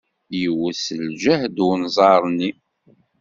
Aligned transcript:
Iwet 0.43 0.77
s 0.85 0.87
ljehd 1.21 1.57
unẓar-nni. 1.71 2.51